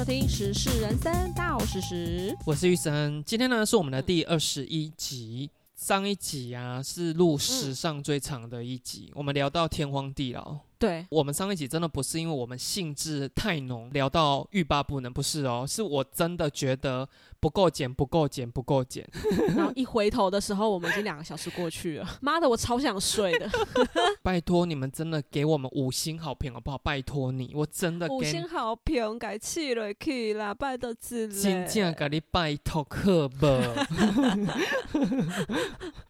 [0.00, 3.22] 收听《时事人生到时时》，我是玉生。
[3.22, 5.50] 今天呢是我们的第二十一集。
[5.76, 10.58] 上一集啊是录史上最长的一集，我们聊到天荒地老。
[10.78, 17.06] 对我们上一集真的不是因为我们兴致太浓，聊到欲罢不能，不是哦，是我真的觉得
[17.40, 19.08] 不够剪，不够剪，不够剪。
[19.56, 22.06] 然后一回头的时候，我们已经两个小时过去了。
[22.20, 23.50] 妈的，我超想睡的。
[24.22, 26.76] 拜托你们真的给我们五星好评好不好？
[26.78, 31.42] 拜托你，我真的五星好评，改气了气啦，拜托子嘞。
[31.42, 33.46] 真正给你拜托可不？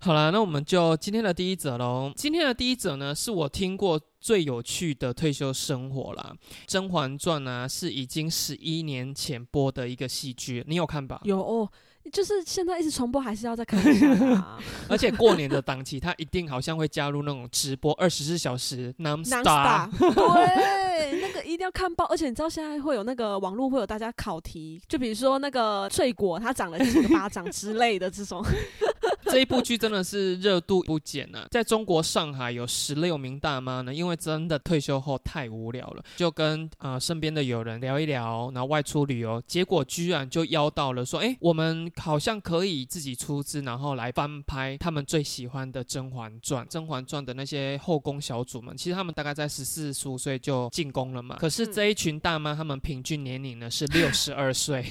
[0.01, 2.13] 好了，那我们就今天的第一则喽。
[2.17, 4.01] 今天的第一则呢，是我听过。
[4.21, 6.37] 最有趣的退休生活啦，
[6.67, 11.20] 《甄嬛传》呢，是已经十一年前播的一个戏剧，你有看吧？
[11.23, 11.71] 有哦，
[12.13, 14.07] 就是现在一直重播，还是要再看一下。
[14.89, 19.91] 而且过年的档期，他一定好像会加入那种直播二十四小时 non stop。
[19.99, 22.05] 对，那个一定要看报。
[22.07, 28.45] 而且你知道现在会有那个网络会有大家考题，就比如说那个翠果它长了几个巴掌之类的这种。
[29.25, 31.47] 这一部剧真的是热度不减啊！
[31.53, 46.65] 在中国上海有十六名大妈呢，因为真的退休后太无聊了，就跟呃身边的友人聊一聊，然后外出旅游，结果居然就邀到了说，哎，我们好像可以自己出资，然后来翻拍他们最喜欢的《甄嬛传》。
[46.69, 51.30] 《甄嬛传》的那些后宫小主们，其实他们大概在十四十五岁就进宫了嘛。
[51.39, 54.85] 可是这一群大妈，她们平均年龄呢是六 十二岁，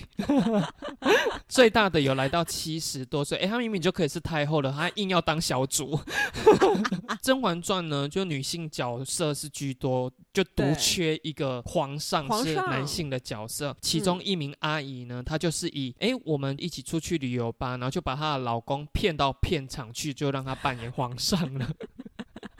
[1.50, 4.20] 最大的有来到七十多岁，哎，她明明就可以是。
[4.20, 5.98] 太后了，她硬要当小主。
[7.24, 13.76] 《甄嬛传》呢，就女性角色是居多，就独缺一个皇上是男性的角色。
[13.82, 21.68] 其中一名阿姨呢，她就是以哎，我们一起出去旅游吧，然后就把她的老公骗到片场去，就让他扮演皇上了。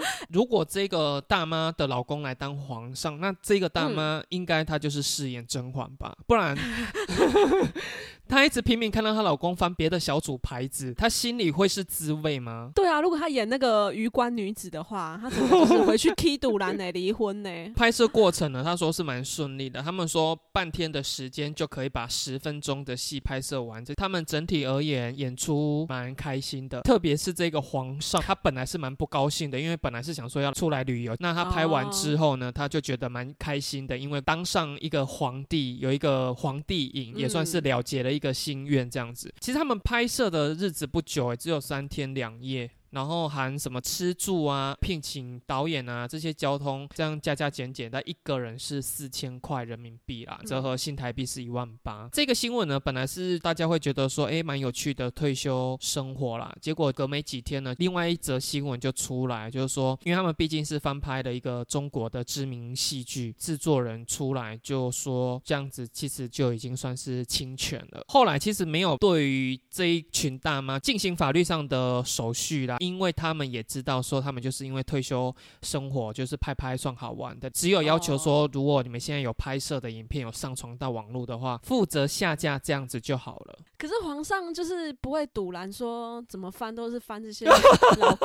[0.30, 6.16] 如果这个大妈的老公来当皇上，那这个大妈应该她就是饰演甄嬛吧？
[6.26, 6.58] 不然。
[8.30, 12.72] 她一直拼命看到她老公翻别的小组牌子，她心里会是滋味吗？
[12.76, 16.92] 对啊，如果她演那个鱼官女子的话，她怎么就是回去 踢赌篮呢？
[16.92, 17.50] 离婚呢？
[17.76, 18.64] 拍摄过程呢？
[18.64, 23.84] 他说是蛮顺利的，他们说半天的时间就可以把十分钟的戏拍摄完。
[23.84, 31.16] 这他们整体而言演出蛮开心的，特别是这个皇上，他本来是蛮不高兴的，因为本来是想说要出来旅游。
[31.20, 38.19] 那他拍完之后呢，他就觉得蛮开心的，因为当上一个皇帝，有一个皇帝瘾，也算是了结了一。
[38.20, 42.70] 一个心愿这样子，其实他们拍摄的日子不久，哎，只有三天两夜。
[42.92, 52.10] 然后含什么吃住啊、聘请导演啊这些交通，这样加加减减，但一个人是四千块人民币啦，折合新台币是一万八。
[52.12, 56.56] 这个新闻呢，本来是大家会觉得说，哎，蛮有趣的退休生活啦。
[56.62, 68.04] 结果隔没几天呢，另外一则新闻就出来，就是说，因为他们毕竟是翻拍的一个中国的知名戏剧，制作人出来就说，这样子其实就已经算是侵权了。
[68.08, 72.78] 后来其实没有对于这一群大妈进行法律上的手续啦。
[72.80, 83.60] 因为他们也知道，说他们就是因为退休生活，就是拍拍算好玩的，只有要求说，如果你们现在有拍摄的影片有上传到网络的话，负责下架这样子就好了。
[83.78, 87.46] 可是皇上就是不会堵拦说，怎么翻都是翻这些
[87.98, 88.18] 老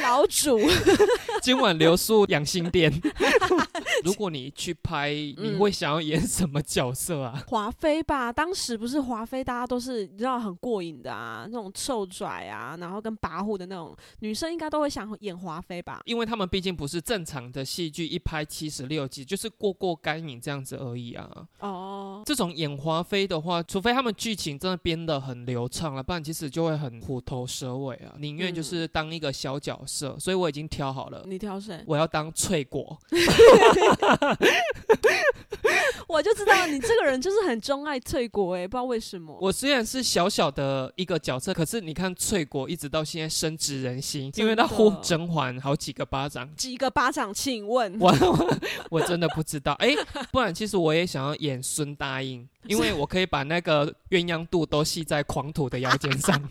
[0.00, 0.58] 老主。
[1.42, 2.92] 今晚留宿养心殿。
[4.04, 7.42] 如果你去拍，你会想要演什么角色啊？
[7.48, 16.00] 华妃吧，当时不是华妃，大家都是你知道很过瘾的啊，那种臭拽啊，然后跟跋扈的那种女生，应该都会想演华妃吧？
[16.04, 21.46] 因为他们毕竟不是正常的戏剧，一拍七十六集就是过过干瘾这样子而已啊。
[21.60, 28.14] 哦，这种演华妃的话，除非他们剧情真的编得很流畅了，不然其实就会很虎头蛇尾啊。
[28.18, 31.24] 宁愿就是当一个小角色，所以我已经挑好了。
[31.26, 31.82] 你挑谁？
[31.86, 32.98] 我要当翠果。
[36.14, 39.36] 我就知道你这个人就是很钟爱翠果哎，不知道为什么。
[39.40, 47.34] 我虽然是小小的一个角色，可是你看翠果一直到现在深植人心，因为他呼甄嬛好几个巴掌，几个巴掌？
[47.34, 48.14] 请问，我
[48.90, 49.92] 我真的不知道哎，
[50.30, 56.40] 不然其实我也想要演孙答应，因为我可以把那个鸳鸯肚都系在狂徒的腰间上。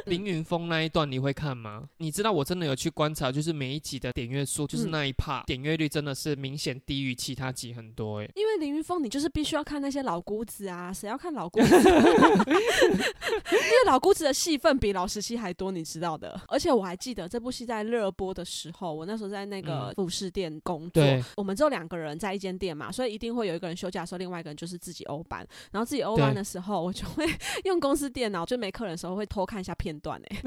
[0.06, 1.84] 凌云峰那一段你会看吗？
[1.98, 8.28] 你知道我真的有去观察，就是每一集的点阅数，就是那一 part 点阅率真的是明显低于其他集很多哎。
[8.34, 11.66] 因为凌云峰你就是必须要看那些老姑子啊，谁要看老姑子？
[11.76, 16.40] 因为老姑子的戏份比老十七还多，你知道的。
[16.48, 21.02] 而且我还记得这部戏在热播的时候，我那时候在那个服饰店工作，
[21.36, 25.46] 我们只有两个人在一间店嘛，所以一定会有一个人休假的时候，另外一个人就是自己欧班。
[25.70, 27.24] 然后自己欧班的时候，我就会
[27.64, 29.89] 用公司电脑，就没客人的时候会偷看一下片。
[29.90, 30.40] 片段哎、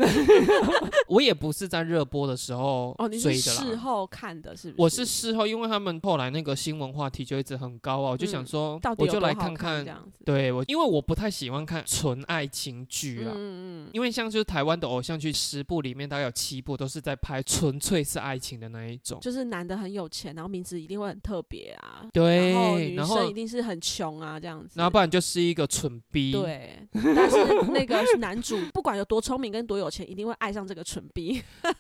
[1.08, 3.50] 我也不是在热播的时候哦，你追是。
[3.52, 4.82] 事后看的，是不是？
[4.82, 10.24] 我是事后，因为他们后来那个新闻话题就一直很高啊，我就想嗯说，到底我就来看看这样子。
[10.24, 13.32] 对我，因为我不太喜欢看纯爱情剧啊。
[13.34, 19.20] 嗯嗯嗯，因为像就是台湾的偶像剧十部里面，大概有七部都是在拍纯粹是爱情的那一种。
[19.20, 24.72] 就是男的很有钱，然后名字一定会很特别啊，对然后女生一定是很穷啊，这样子。
[24.76, 26.32] 然后不然就是一个蠢逼。
[26.32, 27.38] 对，但是
[27.72, 31.42] 那个男主不管有多聪明跟多有钱，一定会爱上这个蠢逼。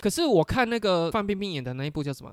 [0.00, 2.32] 可是我看那个范冰冰演的那一部叫什么？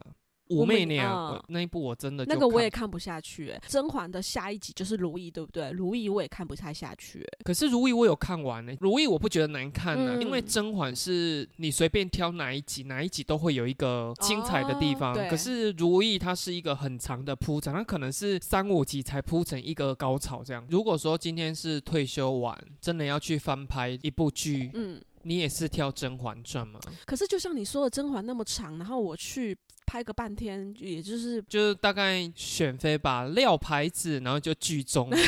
[0.51, 3.61] 武武媚媚娘，嗯那一部我真的那个我也看看不下去、欸。
[3.67, 5.69] 甄嬛的下一集就是如懿，对不对？
[5.71, 7.37] 如懿我也看不太下去、欸。
[7.43, 15.13] 可是如懿我有看完呢、如懿我不觉得难看呢、嗯因为甄嬛是你随便挑哪一集，哪一集都会有一个精彩的地方。
[15.13, 20.65] 哦可是如懿它是一个很长的铺展，它可能是三五集才铺成一个高潮这样。
[20.69, 26.79] 如果说今天是退休完，真的要去翻拍一部剧，嗯，你也是挑《甄嬛传》吗？
[27.05, 35.09] 可是就像你说的，甄嬛那么长，然后我去拍个半天，也就是就是大概选妃吧，撂牌子，然后就剧终。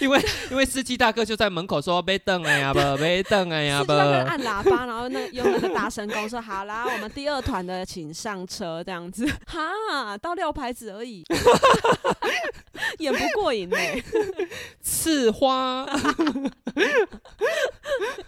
[0.00, 0.20] 因为
[0.50, 11.22] 因为司机大哥就在门口说别等哎呀不，别等哎呀不按喇叭，然后那用那个大声公说好啦，我们第二团的请上车，这样子哈，到撂牌子而已，
[12.98, 13.76] 演不过瘾呢、
[14.80, 15.86] 刺花。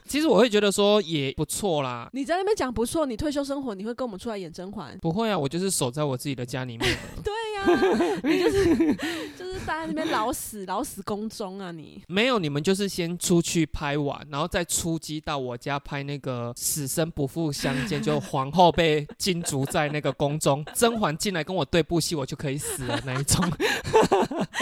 [0.04, 2.08] 其实我会觉得说也不错啦。
[2.12, 4.96] 你在那边讲不错，你退休生活你会跟我们出来演甄嬛？
[5.00, 6.98] 不会啊，我就是守在我自己的家里面了。
[7.22, 8.94] 对呀、你就是
[9.36, 12.00] 就是待在那边老死老死宫中啊你。
[12.06, 23.44] 没有，你们就是先出去拍完，然后再出击到我家拍那个死生不复相见，就皇后被禁足在那个宫中，甄嬛进来跟我对部戏，我就可以死了那一种。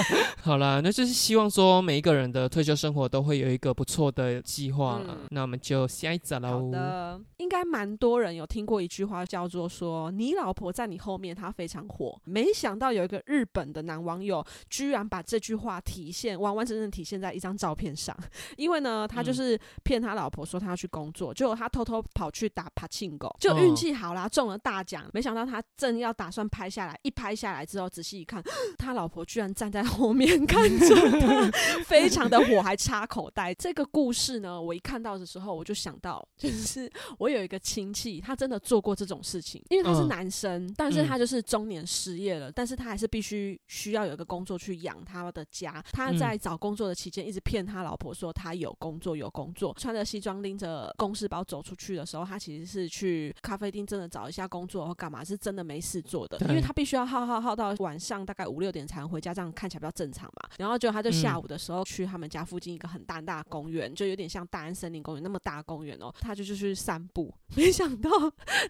[0.43, 5.17] 好啦，那就是希望说每一个人的退休生活都会有一个不错的计划了。
[5.21, 6.71] 嗯那我们就下一集好喽。
[6.71, 12.21] 的，应该蛮多人有听过一句话，叫做说“你老婆在你后面，她非常火”。
[12.25, 18.17] 没想到有一个日本的男网友，居然把这句话体现完完整整体现在一张照片上。
[18.57, 25.05] 因为呢，他就是骗他老婆说他要去工作，结果他偷偷跑去打帕庆狗，就运气好啦，中了大奖。
[25.13, 28.43] 没想到他正要打算拍下来，一拍下来之后，仔细一看，
[28.79, 31.51] 他老婆居然站在后面看着他，
[31.85, 33.55] 非常的火，还插口袋。
[33.55, 45.83] 这个故事呢，我一看到的时候，我就想到，就是我有一个亲戚，他真的做过这种事情，因为他是嗯男生，但是他就是中年失业了，但是他还是必须需要有一个工作去养他的家。
[45.93, 60.51] 他嗯在找工作的期间，一直骗他老婆说他有工作，有工作，穿着西装拎着公事包走出去的时候，他其实是去咖啡厅真的找一下工作或干嘛，是真的没事做的，因为他必须要耗耗耗到晚上大概五六点才能回家，这样看起来比较正常嘛。
[60.59, 68.11] 然后就他就下嗯午的时候去他们家附近一个很大很大的公园，就有点像大安森林公园那么大的公园哦，他就就去散步， 没想到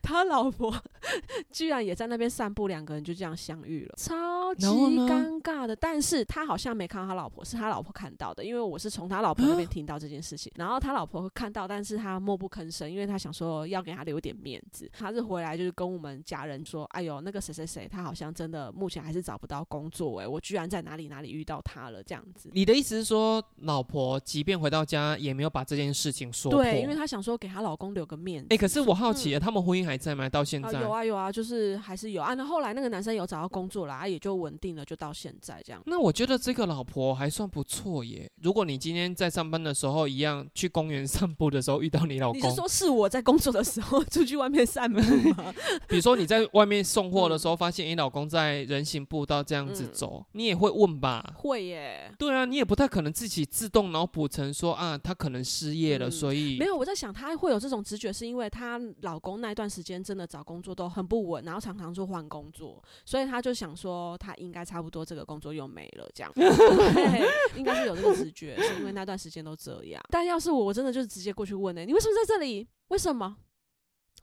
[0.03, 0.75] 他老婆
[1.53, 5.75] 居然也在那边散步，两个人就这样相遇了，超级尴尬的。
[5.77, 10.53] 但是他好像没看到他老婆，是他老婆看到的，因为我是从他老婆那边听到这件事情。
[10.57, 14.91] 然后他老婆看到，但是他默不吭声，因为他想说要给他留点面子。
[14.93, 26.63] 他是回来就是跟我们家人说：“哎呦，那个谁谁谁，他好像真的目前还是找不到工作、哎，我居然在哪里哪里遇到他了，这样子。”你的意思是说，老婆即便回到家，也没有把这件事情说破？
[26.63, 28.49] 对，因为她想说给她老公留个面子。
[28.51, 30.29] 哎、可是我好奇，他们婚姻还在吗？
[30.29, 30.81] 到现啊，在？
[30.81, 32.35] 有啊有啊，就是还是有啊。
[32.35, 35.83] 那后来那个男生有找到工作了，啊，也就稳定了，就到现在这样。
[35.87, 38.31] 那我觉得这个老婆还算不错耶。
[38.43, 45.55] 如果你今天在上班的时候一样去公园散步的时候遇到你老公，你是说是我在工作的时候出去外面散步吗？
[45.89, 51.35] 比如说你在外面送货的时候，发现你老公在人行步道这样子嗯走，你也会问吧？
[51.37, 52.13] 会耶。
[52.19, 70.03] 对啊，你也不太可能自己自动脑补成说啊，她可能失业了，嗯所以没有，我在想她会有这种直觉，是因为她老公那段时间真的找工作都很不稳，然后常常就换工作，所以她就想说，她应该差不多这个工作又没了，这样， 对，应该是有这个直觉，是因为那段时间都这样。
[70.11, 72.67] 但要是我，我真的就直接过去问呢、你为什么在这里？
[72.89, 73.37] 为什么？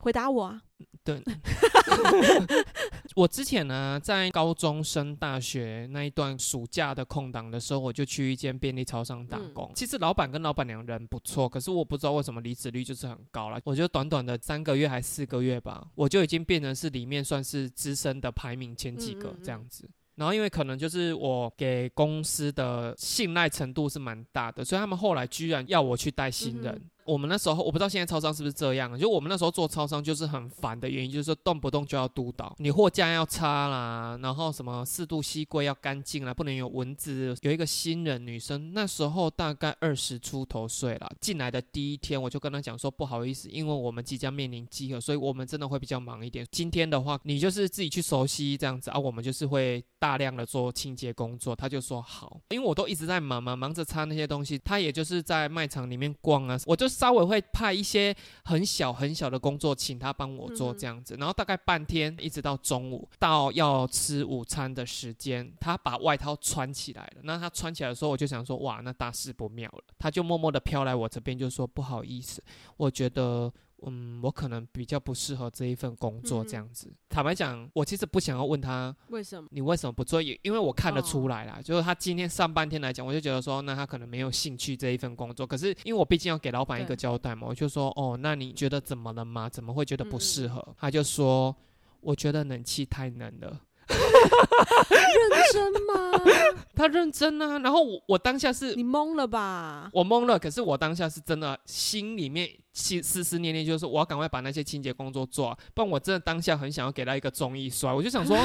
[0.00, 0.62] 回答我啊！
[1.04, 1.22] 对。
[3.14, 9.70] 我之前呢，在高中升大学那一段暑假的空档的时候，我就去一间便利超商打嗯工。
[9.74, 13.60] 其实老板跟老板娘人不错，可是我不知道为什么离职率就是很高了。
[13.64, 19.88] 我就短短的三个月还四个月吧，我就已经变成是里面算是资深的排名前几个这样子。
[20.14, 26.74] 然后因为可能就是我给公司的信赖程度是蛮大的，所以他们后来居然要我去带新人。
[26.74, 37.34] 嗯我们那时候我不知道现在超商是不是这样，就我们那时候做超商就是很烦的原因，就是说动不动就要督导，你货架要擦啦，然后什么四度吸柜要干净啦，不能有蚊子。
[37.42, 46.46] 有一个新人女生，那时候大概二十出头岁了，进来的第一天我就跟她讲说不好意思，因为我们即将面临饥饿，所以我们真的会比较忙一点。
[46.50, 51.54] 今天的话，你就是自己去熟悉这样子啊，我们就是会大量的做清洁工作。
[51.56, 61.16] 她就说好，因为我都一直在忙嘛，忙着擦那些东西，她也就是在卖场里面逛啊，我就稍微会派一些很小很小的工作，请他帮我做这样子。
[61.18, 67.22] 然后大概半天，一直到中午，到要吃午餐的时间，他把外套穿起来了。
[67.22, 69.84] 那他穿起来的时候，我就想说，哇，那大事不妙了。
[69.98, 72.42] 他就默默的飘来我这边，就说不好意思，
[72.76, 73.52] 我觉得。
[73.86, 76.92] 嗯，我可能比较不适合这一份工作，这样子。
[77.08, 85.46] 坦白讲，我其实不想要问他为什么你为什么不做，因为我看得出来啦，就是他今天上半天来讲，我就觉得说，那他可能没有兴趣这一份工作。
[85.46, 89.48] 可是因为我毕竟要给老板一个交代嘛，我就说，哦，那你觉得怎么了吗？
[89.48, 90.66] 怎么会觉得不适合？
[90.78, 91.54] 他就说，
[92.00, 93.60] 我觉得冷气太冷了。
[94.90, 96.20] 认真吗？
[96.74, 99.90] 他认真啊，然后我我当下是你懵了吧？
[99.92, 108.36] 我懵了，可是我当下是真的心里面心思思念念，就是我要赶快把那些清洁工作做，不然我真的当下很想要给他一个综艺摔，我就想说。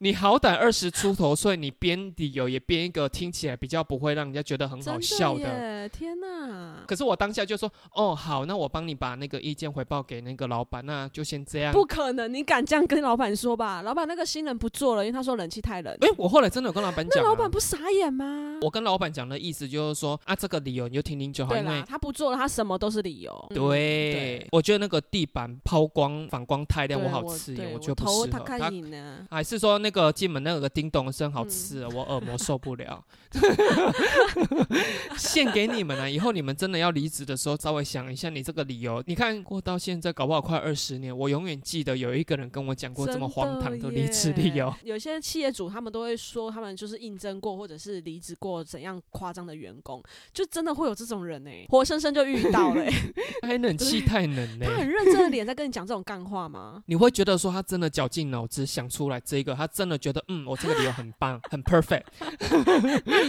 [0.00, 5.88] 你好歹二十出头岁，你编理由也编一个听起来比较不会让人家觉得很好笑的。
[5.88, 6.84] 天哪！
[6.86, 11.72] 可是我当下就说，哦，好，那我帮你把那个意见回报给那个老板，那就先这样。
[11.72, 13.82] 不可能，你敢这样跟老板说吧？
[13.82, 15.92] 老板那个新人不做了，因为他说冷气太冷。
[16.00, 18.60] 哎，我后来真的有跟老板讲，那老板不傻眼吗？
[18.62, 21.50] 我跟老板讲的意思就是说，啊，这个理由你就听听就好。
[21.50, 23.46] 对啦，他不做了，他什么都是理由。
[23.52, 28.38] 对，我觉得那个地板抛光反光太亮，我好刺眼，我觉得不适合。
[28.38, 30.68] 他还是说那个进门那个。
[30.68, 33.02] 叮咚声好刺啊，我耳膜受不了。
[35.16, 39.02] 献给你们了，以后你们真的要离职的时候，稍微想一下你这个理由。
[39.06, 44.72] 你看过到现在，搞不好快二十年，我永远记得有一个人跟我讲过这么荒唐的离职理由。
[44.84, 50.02] 有些企业主他们都会说，他们就是应征过或者是离职过怎样夸张的员工，
[50.32, 52.84] 就真的会有这种人呢，活生生就遇到了。
[53.42, 56.82] 还冷气太冷呢，他很认真的脸在跟你讲这种干话吗？
[56.86, 60.58] 你会觉得说他真的绞尽脑汁想出来这个，他真的觉得嗯我。
[60.58, 62.02] 这个理由很棒， 很 perfect。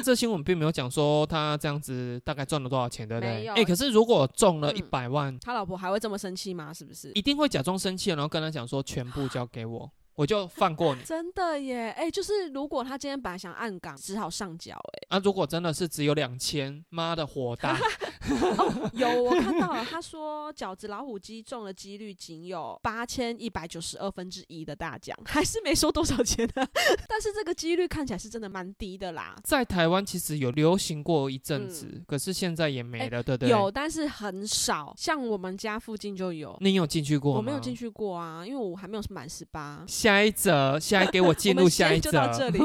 [0.03, 3.45] 这新闻并没有讲说他这样子大概赚了多少钱，对不对？
[3.49, 6.73] 哎，可是如果中了一百万，他老婆还会这么生气吗？
[6.73, 7.11] 是不是？
[7.13, 9.87] 一定会假装生气，然后跟他讲说全部交给我。
[10.19, 11.91] 我就放过你，真的耶！
[11.91, 14.73] 哎，就是如果他今天本来想按岗，只好上缴。
[14.73, 17.77] 哎，啊，如果真的是只有两千，妈的火大！
[18.93, 26.67] 有我看到了，他说饺子老虎机中的几率仅有八千一百九十二分之一的大奖， 还是没收多少钱呢？
[27.07, 29.35] 但是这个几率看起来是真的蛮低的啦。
[29.43, 33.49] 在台湾其实有流行过一阵子，可是现在也没了，对不对？
[33.49, 34.93] 有，但是很少。
[34.97, 36.57] 像我们家附近就有。
[36.61, 37.37] 你有进去过吗？
[37.37, 39.83] 我没有进去过啊，因为我还没有满十八。
[39.87, 42.11] 下一则，现在给我进入下一则。
[42.11, 42.59] 就到这里，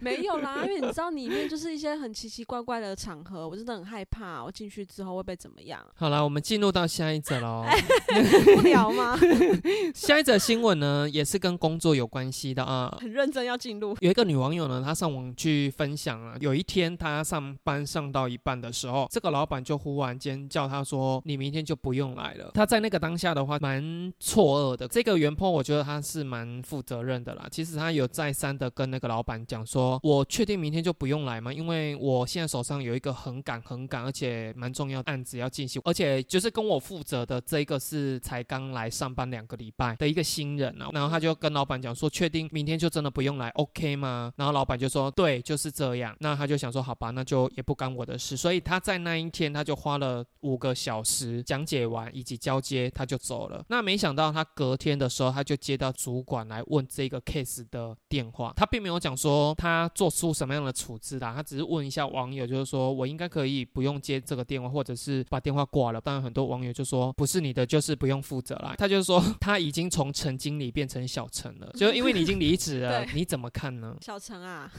[0.00, 4.03] 没有啦，因为你知道里面就是一些很奇奇怪怪的场合，我真的很害怕，
[4.44, 5.84] 我进去之后会被怎么样？
[5.94, 7.64] 好了，我们进入到下一则喽。
[8.56, 9.18] 不聊吗？
[9.94, 12.96] 下一则新闻呢，也是跟工作有关系的啊。
[13.00, 13.96] 很认真要进入。
[14.00, 24.86] 有一个女网友呢，她上网去分享啊，有一天她上班上到一半的时候，这个老板就忽然间叫她说：“你明天就不用来了。”她在那个当下的话，蛮错愕的。
[24.88, 27.46] 这个原 po 我觉得她是蛮负责任的啦。
[27.50, 31.52] 其实她有再三的跟那个老板讲说：“我确定明天就不用来吗？
[31.52, 53.64] 因为我现在手上有一个很赶、很赶，而且蛮重要的案子要进行，而且就是跟我负责的这个是才刚来上班两个礼拜的一个新人啊。”然后他就跟老板讲说：“确定明天就真的不用来，OK 吗？”然后老板就说：“对，就是这样。”那他就想说：“好吧，那就也不干我的事。”所以他在那一天他就花了五个小时讲解完以及交接，他就走了。
[53.68, 66.00] 那没想到他隔天的时候，他就接到主管来问这个 case 的电话，他并没有讲说他做出什么样的处置啦，他只是问一下网友，就是说我应该可以不用接这个电话，或者是把电话挂了。
[66.00, 68.74] 当然很多网友就说不是你的，就是不用负责啦。
[68.78, 73.96] 他就是说他已经从陈经理变成小陈了， 就因为你已经离职了，你怎么看呢？
[74.00, 74.70] 小陈啊，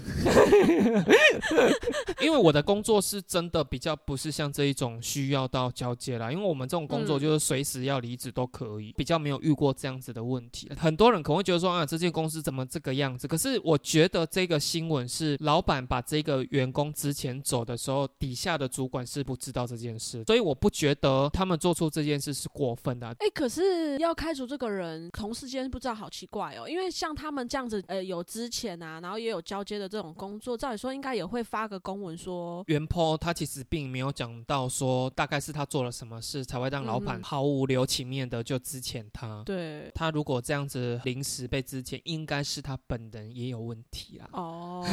[2.21, 10.71] 因为我的工作是真的比较不是像这一种需要到交接啦，因为我们这种工作就是随时要离职都可以，比较没有遇过这样子的问题。
[10.77, 13.27] 很多人可能会觉得说啊，这间公司怎么这个样子？
[13.27, 23.15] 可是我觉得这个新闻是老板把这个员工之前走的时候，底下的主主管是不知道这件事，所以我不觉得他们做出这件事是过分的啊。
[23.17, 39.41] 哎、可是要开除这个人，同事间不知道好奇怪哦，因为像他们这样子，呃，有之前啊，然后也有交接的这种工作，照理说应该也会发个公文说，原 po 他其实并没有讲到说大概是他做了什么事才会让老板毫无留情面的就资遣他。
[39.47, 44.29] 对，他如果这样子临时被资遣，应该是他本人也有问题啦。
[44.33, 44.85] 哦，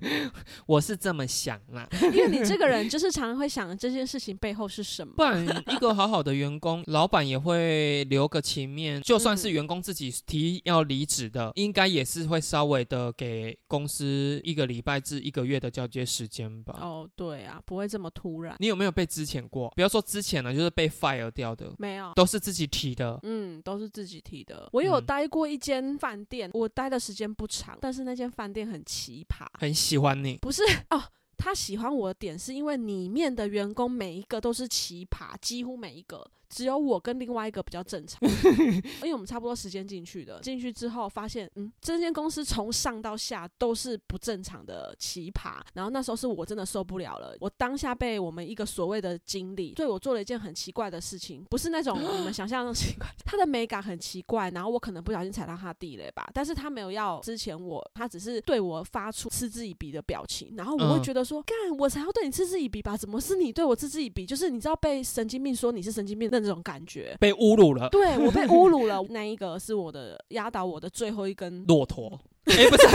[0.66, 5.22] 我是这么想啦，因为你这个人就是常常会想这件事情背后是什么不。
[5.22, 9.00] 然一个好好的员工，老板也会留个情面。
[9.02, 16.78] 就算嗯是员工自己提要离职的，应该也是会稍微的给公司一个礼拜至一个月的交接时间吧。
[16.80, 18.56] 哦，对啊，不会这么突然。
[18.58, 19.70] 你有没有被之前过？
[19.76, 23.18] 不要说之前了，就是被 fire 掉的，没有，都是自己提的。
[23.22, 24.68] 嗯，都是自己提的。
[24.72, 29.46] 我有嗯待过一间饭店，我待的时间不长，但是那间饭店很奇葩。
[29.58, 31.02] 很喜欢你，不是哦，
[31.40, 36.30] 他喜欢我的点是因为里面的员工每一个都是奇葩，几乎每一个。
[36.50, 40.40] 只有我跟另外一个比较正常， 因为我们差不多时间进去的。
[40.40, 45.60] 进去之后发现，嗯，这间公司从上到下都是不正常的奇葩。
[45.74, 62.96] 然后那时候是我真的受不了了，我当下被我们一个所谓的经理对我做了一件很奇怪的事情，不是那种你们想象的奇怪，他的美感很奇怪，然后我可能不小心踩到他地雷吧，但是他没有要之前我，他只是对我发出嗤之以鼻的表情，然后我会嗯觉得说，干、我才要对你嗤之以鼻吧？
[62.96, 64.26] 怎么是你对我嗤之以鼻？
[64.26, 67.14] 就是你知道被神经病说你是神经病的那种感觉。
[67.20, 67.88] 被侮辱了。
[67.90, 72.86] 对我被侮辱了， 那一个是我的压倒我的最后一根骆驼， 哎、不是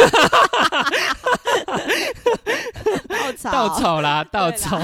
[3.32, 3.52] 稻草。
[3.52, 4.80] 稻草啦， 稻草。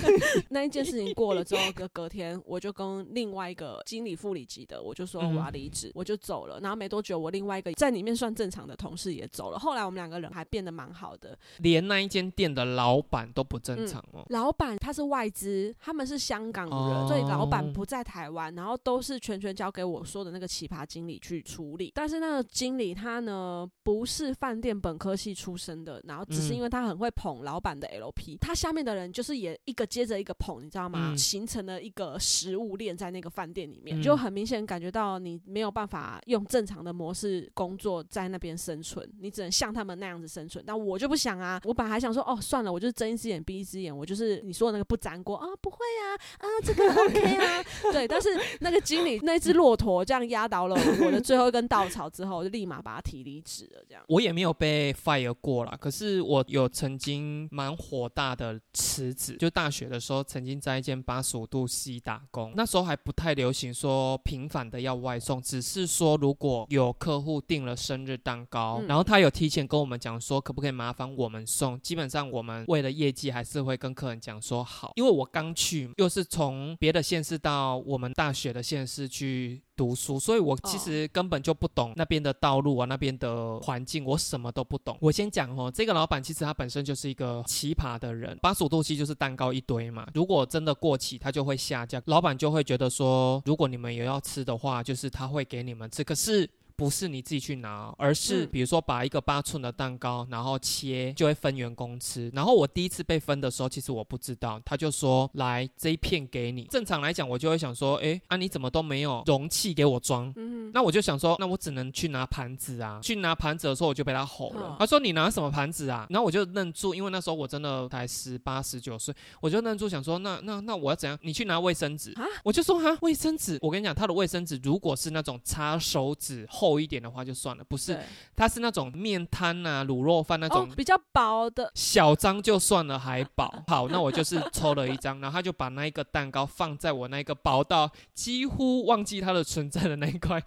[0.50, 6.60] 那一件事情过了之后，隔隔天我就跟另外一个经理副理级的，我就说嗯我要离职，我就走了。
[6.60, 9.58] 然后没多久，我另外一个在里面算正常的同事也走了。
[9.58, 11.36] 后来我们两个人还变得蛮好的。
[11.58, 14.24] 连那一间店的老板都不正常哦。
[14.28, 21.92] 老板他是外资，他们是香港人，哦所以老板不在台湾，然后都是全权交给我说的那个奇葩经理去处理。
[21.94, 31.12] 但是那个经理他呢不是饭店本科系出身的，然后只是嗯因为他很会捧老板的 LP，、他下面的人就是也一个接着一个捧，你知道吗？
[31.12, 40.62] 嗯形成了一个食物链在那个饭店里面，嗯就很明显感觉到你没有办法用正常的模式工作在那边生存，你只能像他们那样子生存。
[40.66, 46.06] 但我就不想啊，我本来还想说，哦，算了，我就是睁一只眼闭一只眼，我就是你说的那个不粘锅啊，不会啊，
[46.38, 48.06] 啊，这个 OK 啊， 对。
[48.08, 48.28] 但是
[48.60, 54.02] 那个经理那只骆驼这样压倒了我的最后一根稻草之后，我就立马把他提离职了，这样。
[54.08, 68.86] 我也没有被 fire 过啦，可是我有曾经蛮火大的辞职，就大学的时候曾经在一间八十五度 C 打工，那时候还不太流行说频繁的要外送，只是说如果有客户订了生日蛋糕，嗯。
[68.86, 84.96] 然后他有提前跟我们讲说可不可以麻烦我们送，基本上我们为了业绩还是会跟客人讲说好，因为我刚去又是从别的县市到我们大学的县市去读书，所以我其实根本就不懂那边的道路啊，那边的环境，我什么都不懂。
[85.00, 96.48] 我先讲哦，这个老板其实他本身就是一个奇葩的人，八十五度 C 就是蛋糕一堆嘛，如果真的过期，他就会下架，老板就会觉得说，如果你们有要吃的话，就是他会给你们吃，可是。
[96.76, 102.30] 不是你自己去拿，而是嗯比如说把一个八寸的蛋糕，然后切，就会分员工吃。
[102.34, 106.64] 然后我第一次被分的时候，其实我不知道，他就说来这一片给你。
[106.64, 110.32] 正常来讲，我就会想说，哎，啊你怎么都没有容器给我装？
[110.36, 113.00] 嗯，那我就想说，那我只能去拿盘子啊。
[113.02, 114.76] 去拿盘子的时候，我就被他吼了嗯。
[114.78, 121.18] 他说：“你拿什么盘子啊？”然后我就愣住，因为那时候我真的才十八、十九岁，我就愣住，想说：“那那那我要怎样？
[121.22, 127.98] 你去拿卫生纸啊？”我就说：“哈，卫生纸。”我跟你讲，他的卫生纸如果是那种擦手指厚一点的话，就算了；不是，
[128.34, 133.46] 它是那种面摊呐、卤肉饭那种哦，比较薄的，小张就算了，还薄。
[133.68, 140.42] 好，那我就是抽了一张，然后他就把那一个蛋糕放在我那个薄到几乎忘记它的存在的那一块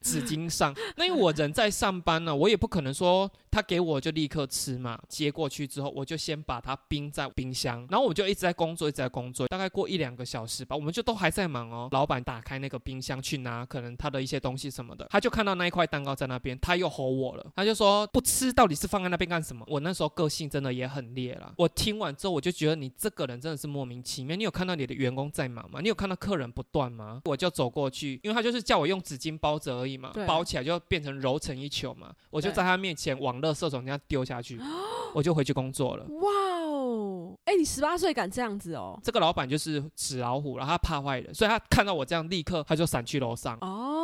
[0.00, 0.74] 纸巾上。
[0.96, 4.98] 那因为我人在上班呢，我也不可能说他给我就立刻吃嘛。
[5.08, 9.48] 接过去之后，我就先把它冰在冰箱，然后我就一直在工作，一直在工作。
[9.48, 11.88] 大概过一两个小时吧，我们就都还在忙哦。
[11.90, 19.64] 老板打开那个冰箱去拿可能他的一些东西什么的，他就看到那一块蛋糕在那边，他又吼我了，他就说不吃到底是放在那边干什么？
[19.68, 21.52] 我那时候个性真的也很烈了。
[21.56, 24.36] 我听完之后，我就觉得你这个人真的是莫名其妙。
[24.36, 25.80] 你有看到你的员工在忙吗？
[25.80, 27.20] 你有看到客人不断吗？
[27.24, 32.12] 我就走过去，因为他就是叫我用纸巾包着而已嘛，包起来就变成揉成一球嘛。
[32.30, 34.60] 我就在他面前往垃圾桶这样丢下去，
[35.14, 36.04] 我就回去工作了。
[36.06, 36.30] 哇
[36.66, 38.98] 哦，哎、你十八岁敢这样子哦？
[39.02, 43.56] 这个老板就是纸老虎，然后他怕坏人，所以他看到我这样，立刻他就闪去楼上。
[43.60, 43.95] 哦，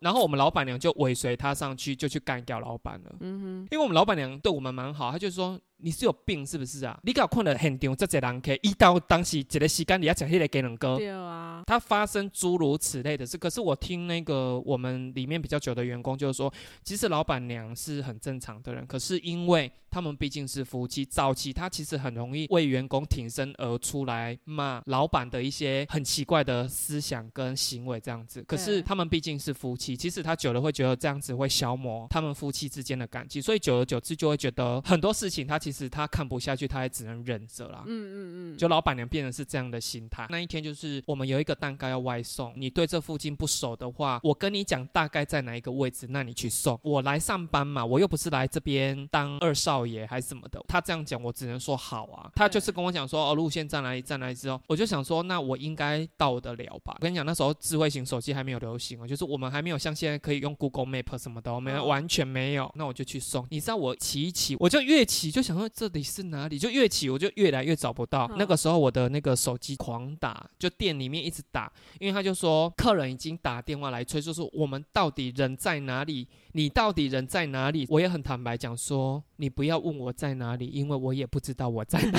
[0.00, 3.16] 然后我们老板娘就尾随他上去，就去干掉老板了。
[3.20, 6.98] 嗯哼，因为我们老板娘对我们蛮好，她就说你是有病是不是啊？
[7.02, 13.36] 你搞看了现场这些人客，一到当时一个时间你要讲迄个给人哥，对啊，他发生诸如此类的事。
[13.36, 28.42] 可是我听那个我们里面比较久的员工就是说，其实老板娘是很正常的人，可是因为他们毕竟是夫妻，早期他其实很容易为员工挺身而出来骂老板的一些很奇怪的思想跟行为这样子。
[28.42, 37.82] 可是他们毕竟是夫妻，其实他久了会觉得这样子会消磨他们夫妻之间的感情，所以久而久之就会觉得很多事情他其实他看不下去，他也只能忍着啦。
[37.86, 40.24] 嗯嗯嗯，就老板娘变成是这样的心态。
[40.30, 46.78] 那一天就是我们有一个蛋糕要外送，你对这附近不熟的话，我跟你讲大概在哪一个位置，那你去送。
[46.84, 50.64] 我来上班嘛，我又不是来这边当二少爷还是什么的。
[50.68, 52.30] 他这样讲，我只能说好啊。
[52.36, 56.92] 他就是跟我讲说，哦，路线在哪里，在哪里之后，我就想说，那我应该到得了吧？
[56.94, 62.70] 我跟你讲，那时候智慧型手机还没有流行哦，就是我们还没有像现在可以用 Google Map 什么的，我们哦完全没有。
[62.76, 63.44] 那我就去送。
[63.50, 68.26] 你知道我骑一骑，我就越骑就想说这里是哪里，就越骑我就越来越找不到。
[68.30, 76.28] 嗯那个时候我的那个手机狂打，就店里面一直打，因为他就说客人已经打电话来催，就说我们到底人在哪里？
[76.52, 77.86] 你到底人在哪里？
[77.88, 82.18] 我也很坦白讲说，你不要问我在哪里，因为我也不知道我在哪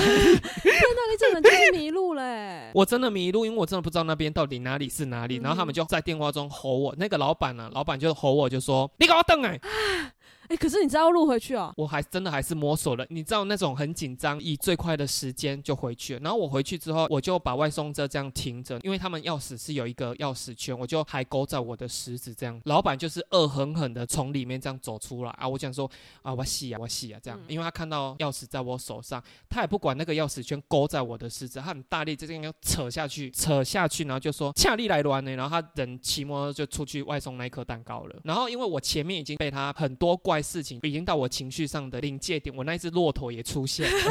[0.64, 2.70] 那你这个人就是迷路嘞。
[2.74, 5.36] 我真的迷路，因为我真的不知道那边到底哪里是哪里。
[5.36, 9.60] 然后他们嗯就在电话中吼我，那个老板呢、老板就吼我，就说你给我等哎、
[10.48, 11.72] 哎，可是你知道要录回去哦。
[11.76, 16.20] 我还真的还是摸索了，你知道那种很紧张，以最快的时间就回去了。
[16.20, 22.58] 然后我回去之后，我就把外送车这样停着，因为他们钥匙是有一个钥匙圈，我就还勾在我的食指这样。
[22.64, 25.46] 老板就是恶狠狠的从里面这样走出来啊！
[25.46, 25.90] 我讲说
[26.22, 38.16] 啊，我洗啊，我洗啊，这样，嗯因为他看到钥匙在我手上，他也不管那个钥匙圈勾在我的食指，他很大力就这样扯下去，扯下去，然后就说恰力来乱呢，然后他人骑摩托就出去外送那一颗蛋糕了。
[38.24, 43.98] 然后因为我前面已经被他很多怪事情，已经到我情绪上的临界点，我那一只骆驼也出现了。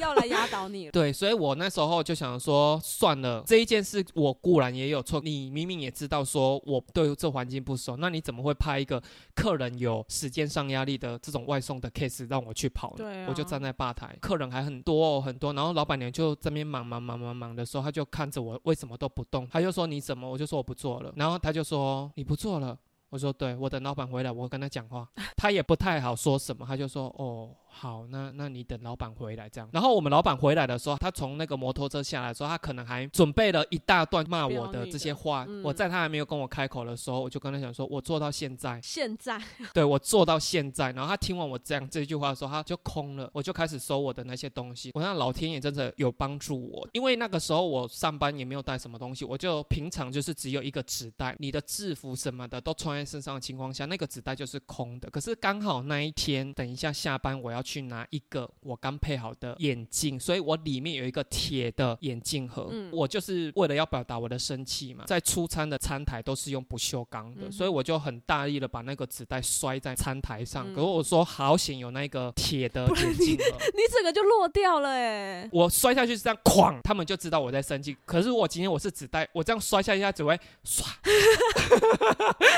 [0.00, 0.92] 要来压倒你了。
[0.92, 9.02] 对，所以我那时候就想说，算了，这一件事我固然也有错，你明明也知道说我对这环境不熟，那你怎么会派一个
[9.34, 12.96] 客人有时间上压力的这种外送的 case 让我去跑呢？
[12.98, 20.28] 对啊我就站在吧台，客人还很多哦，很多，然后老板娘就这边忙忙忙忙忙的时候，他就看着我为什么都不动，他就说你怎么？
[20.28, 22.78] 我就说我不做了，然后他就说你不做了。
[23.16, 29.68] 我说对，我等老板回来，我跟他讲话，他也不太好说什么，他就说哦好，那那你等老板回来这样。
[29.70, 35.44] 然后我们老板回来的时候，他从那个摩托车下来的时候，他可能还准备了一大段骂我的这些话。
[35.46, 39.38] 嗯我在他还没有跟我开口的时候，我就跟他讲说，我做到现在，现在
[39.74, 40.90] 对我做到现在。
[40.92, 44.90] 然后他听完我这样这句话的时候，他就空了，我就开始收我的那些东西。
[44.94, 55.10] 我让老天爷真的有帮助我，因为那个时候我上班也没有带什么东西，我就平常就是只有一个纸袋，你的制服什么的都穿在身上的情况下，那个纸袋就是空的。
[55.10, 62.68] 可是刚好那一天，等一下下班我要去拿一个我刚配好的眼镜，所以我里面有一个铁的眼镜盒。
[62.70, 70.72] 嗯我就是为了要表达我的生气嘛，在出餐的餐台都是用不锈钢的，嗯所以我就很大力的把那个纸袋摔在餐台上。
[70.72, 73.44] 嗯可是我说好险有那个铁的眼镜盒。
[73.74, 75.48] 你整个就落掉了哎。
[75.52, 77.96] 我摔下去是这样哐，他们就知道我在生气。
[78.04, 80.84] 可是我今天我是纸袋，我这样摔下去，他只会唰。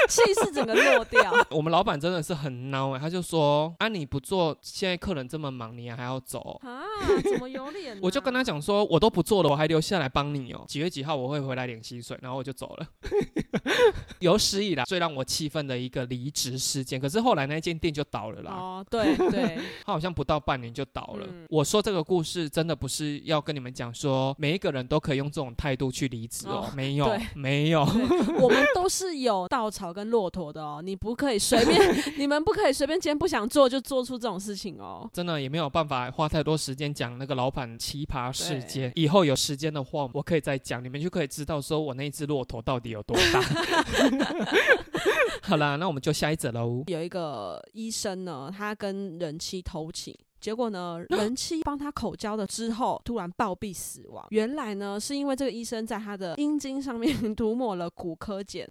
[0.08, 1.32] 气势整个落掉。
[1.50, 6.60] 我们老板真的是很孬哎，他就说啊你不做，现在客人这么忙，你还要走。
[6.64, 6.82] 啊，
[7.22, 10.64] 怎么有 脸、我就跟他，讲说，我都不做了，我还留下来帮你哦。
[10.66, 12.86] 几月几号我会回来领薪水，然后我就走了。
[14.20, 18.52] 有史以来最让我气愤的一个离职事件，可是后来那间店就倒了啦。
[18.52, 21.26] 哦，对对， 他好像不到半年就倒了。
[21.28, 27.80] 嗯我说这个故事真的不是要跟你们讲说每一个人都可以用这种态度去离职哦，哦没有，没有。
[28.38, 31.80] 我们都是有稻草跟骆驼的哦，你不可以随便，
[32.18, 35.08] 你们不可以随便，今天不想做就做出这种事情哦。
[35.12, 38.92] 真的也没有办法花太多时间讲那个老板奇葩事件。
[38.94, 43.42] 以后有时间的话，我可以再讲，你们就可以知道说我那只骆驼到底有多大。
[45.42, 46.84] 好啦，那我们就下一则喽。
[46.86, 50.16] 有一个医生呢，他跟人妻偷情。
[50.40, 54.26] 结果呢，人妻帮他口交了之后，突然暴毙死亡。
[54.30, 58.66] 原来呢，是因为这个医生在他的阴茎上面 涂抹了骨科碱，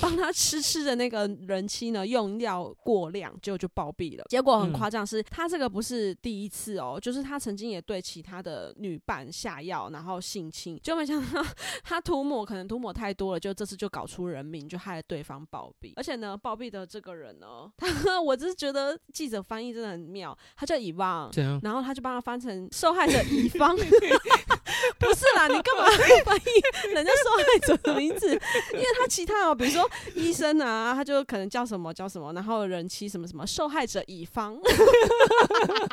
[0.00, 4.24] 帮他吃吃的那个人妻呢用药过量，结果就暴毙了。
[4.28, 11.44] 结果很嗯夸张，是他这个不是第一次哦，就是他曾经也对其他的女伴下药，然后性侵，就没想到
[11.82, 15.92] 他 涂抹可能涂抹太多了，就这次就搞出人命，就害了对方暴毙。
[15.96, 17.86] 而且呢，暴毙的这个人呢，他
[18.20, 21.58] 我只是觉得记者翻译真的很妙，他叫乙方，怎样？
[21.62, 23.76] 然后他就帮他翻成受害者乙方。
[24.98, 25.84] 不是啦，你干嘛
[26.24, 28.28] 翻译人家受害者的名字？
[28.72, 34.56] 因为他其他哦，比如说医生啊，他就可能叫什么叫什么，然后人妻什么什么受害者乙方。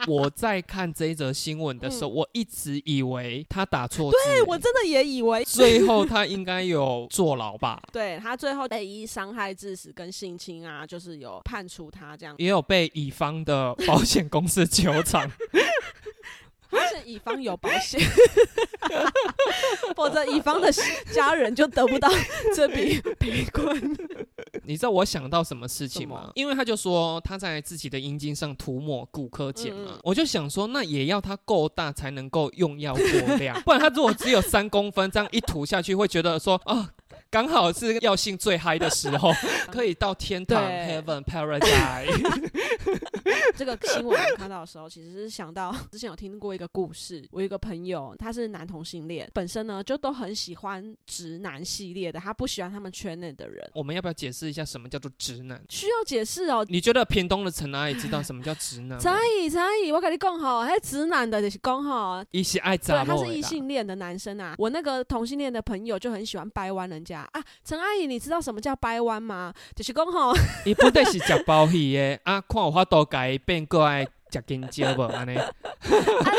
[0.08, 5.44] 我在看这一则新闻的时候，我一直以为他打错字，对我真的也以为。
[5.46, 7.82] 最后他应该有坐牢吧？
[7.92, 15.32] 对他最后被以伤害致死跟性侵啊，就是有判处他这样，也有被乙方的保险公司纠缠。
[16.76, 18.02] 而且乙方有保险，
[19.96, 20.72] 否则乙方的
[21.12, 22.10] 家人就得不到
[22.56, 23.80] 这笔赔款。
[24.64, 26.32] 你知道我想到什么事情吗？
[26.34, 36.90] 因为他就说他在自己的阴茎上涂抹骨科碱嘛，我就想说，那也要他够大才能够用药过量，不然他如果只有三公分，这样一涂下去，会觉得说啊。
[37.34, 39.32] 刚好是药性最嗨的时候，
[39.74, 42.06] 可以到天堂 （Heaven Paradise）。
[43.58, 53.68] 这个新闻我看到的时候，其实是想到 之前有听过一个故事，我有一个朋友，他是男同性恋，本身呢就都很喜欢直男系列的，他不喜欢他们圈内的人。
[53.74, 55.60] 我们要不要解释一下什么叫做直男？
[55.70, 64.54] 需要解释哦，你觉得屏东的陈阿姨知道什么叫直男陈阿姨，陈阿姨，我跟你讲吼，还直男的就是讲吼，一些爱对，他是异性恋的男生啊。
[64.60, 67.44] 我那个同性恋的朋友就很喜欢掰弯人家啊。
[67.64, 69.54] 陈阿姨，你知道什么叫掰弯吗？
[69.76, 70.34] 就是讲吼，
[70.66, 75.36] 伊本来是食包鱼的，啊，看有法度改变过来食金蕉无安尼。
[75.38, 75.54] 啊，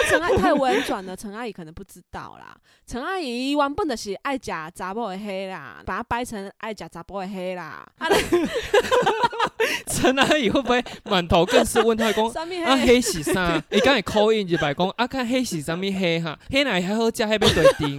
[0.09, 2.57] 陈阿姨太婉转了，陈阿姨可能不知道啦。
[2.87, 7.87] 陈阿姨原本就是爱食查某的黑啦，把它掰成爱食查甫的黑啦。
[7.99, 8.09] 啊，
[9.87, 12.27] 陈阿姨会不会满头更是问他讲？
[12.27, 13.63] 啊，黑黑是啥？
[13.71, 16.39] 伊刚才口音就白讲，啊，看黑是啥物黑哈？
[16.51, 17.97] 黑奶还好食，还要对丁，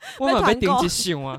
[0.18, 1.36] 我嘛要顶一箱啊！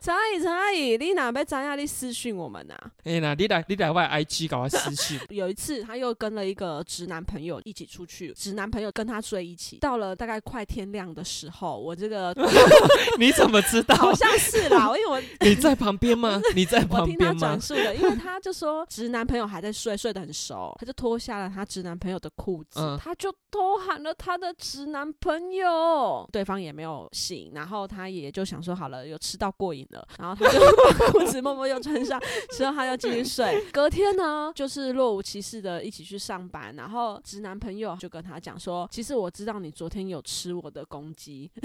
[0.00, 2.90] 陈阿姨，陈阿姨，你哪要知影你私讯我们啊？
[3.04, 9.78] 哎呐，你来你来我 IG 搞我私信， 有一次，他又跟了一个直男朋友一起出去，直男朋友跟他睡一起。
[9.78, 12.34] 到了大概快天亮的时候，我这个
[13.18, 13.94] 你怎么知道？
[13.96, 16.40] 好像是啦，因为我你在旁边吗？
[16.54, 17.60] 你在我旁边吗听他转？
[17.60, 30.60] 述的，因为他就说直男朋友还在睡，睡得很熟，他就脱下了他直男朋友的裤子，嗯他就偷喊了他的直男朋友，对方也没有醒，然后他他也就想说好了，有吃到过瘾了，然后他就
[31.00, 32.20] 把裤子默默又穿上，
[32.52, 33.64] 之后他要继续睡。
[33.72, 41.50] 隔天呢，就是若无其事的一起去上班，然后直男朋友就跟他讲说，其实我知道你昨天有吃我的公鸡。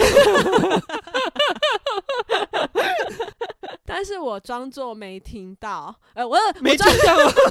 [3.85, 7.31] 但是我装作没听到，呃，我没我装听到吗？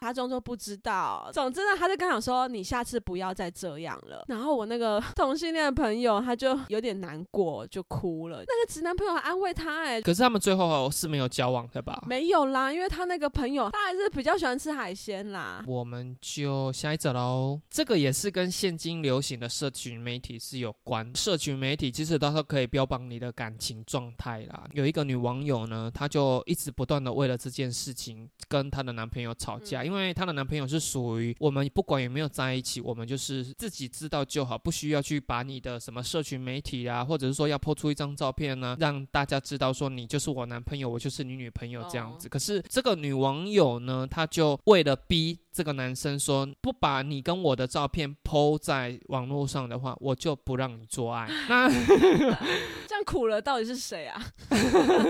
[0.00, 1.30] 他装作不知道。
[1.32, 8.38] 总之呢，他就跟我说：“你下次不要再这样了。”然后我那个 同性恋的朋友他就有点难过，就哭了。
[8.40, 12.02] 那个直男朋友还安慰他、哎，可是他们最后是没有交往的吧？
[12.06, 15.64] 没有啦，因为他那个朋友他还是比较喜欢吃海鲜啦。
[15.66, 17.58] 我们就下一则喽。
[17.70, 21.10] 这个也是跟现今流行的社群媒体是有关。
[21.14, 24.68] 社群媒体其实到时候可以标榜你的感情状态啦。
[24.72, 42.28] 有一个女网友呢，她就一直不断的为了这件事情跟她的男朋友吵架，嗯因为她的男朋友是属于我们不管有没有在一起，我们就是自己知道就好，不需要去把你的什么社群媒体啊，或者是说要抛出一张照片呢，让大家知道说你就是我男朋友，我就是你女朋友这样子。
[42.28, 51.28] 可是这个女网友呢，她就为了逼这个男生说，不把你跟我的照片 PO 在网络上的话，我就不让你做爱。
[51.48, 54.20] 那这样苦了到底是谁啊？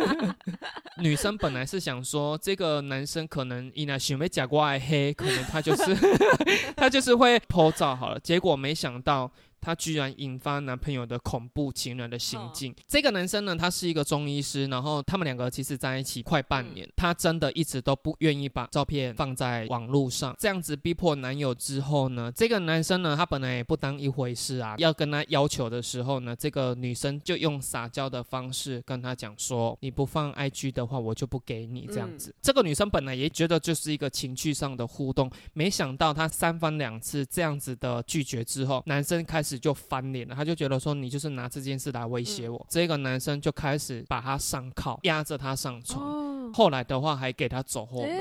[1.00, 5.96] 女生本来是想说，这个男生可能伊那想要假过爱黑，可能他就是
[6.76, 9.32] 他就是会 PO 照好了，结果没想到。
[9.64, 12.74] 他居然引发男朋友的恐怖情人的行径。
[12.86, 31.88] 这个男生呢，他是一个中医师，然后他们两个其实在一起快半年，他真的一直都不愿意把照片放在网络上，这样子逼迫男友之后呢，这个男生呢，他本来也不当一回事啊，要跟他要求的时候呢，这个女生就用撒娇的方式跟他讲说，你不放 IG 的话，我就不给你。
[31.94, 32.34] 这样子。
[32.42, 42.66] 这个女生本来也觉得就是一个情绪上的互动，没想到他三番两次这样子的拒绝之后，男生开始就翻脸了，他就觉得说你就是拿这件事来威胁我。
[42.68, 48.20] 这个男生就开始把他上铐，压着他上床，哦，后来的话还给他走后门。